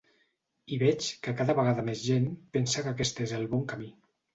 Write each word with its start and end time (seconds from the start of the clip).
I 0.77 0.79
veig 0.83 1.11
que 1.27 1.35
cada 1.43 1.57
vegada 1.61 1.85
més 1.93 2.03
gent 2.09 2.29
pensa 2.59 2.87
que 2.89 2.95
aquest 2.97 3.27
és 3.29 3.41
el 3.41 3.51
bon 3.57 3.69
camí. 3.75 3.97